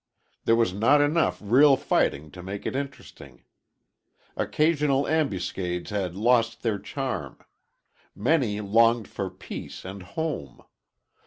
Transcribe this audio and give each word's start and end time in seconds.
There 0.45 0.55
was 0.55 0.73
not 0.73 0.99
enough 0.99 1.37
real 1.43 1.77
fighting 1.77 2.31
to 2.31 2.41
make 2.41 2.65
it 2.65 2.75
interesting. 2.75 3.43
Occasional 4.35 5.05
ambuscades 5.07 5.91
had 5.91 6.15
lost 6.15 6.63
their 6.63 6.79
charm. 6.79 7.37
Many 8.15 8.61
longed 8.61 9.07
for 9.07 9.29
peace 9.29 9.85
and 9.85 10.01
home. 10.01 10.63